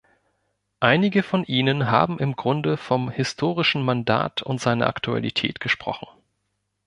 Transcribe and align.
Einige 0.79 1.21
von 1.21 1.43
Ihnen 1.43 1.85
haben 1.91 2.17
im 2.17 2.35
Grunde 2.35 2.75
vom 2.75 3.11
historischen 3.11 3.83
Mandat 3.85 4.41
und 4.41 4.59
seiner 4.59 4.87
Aktualität 4.87 5.59
gesprochen. 5.59 6.07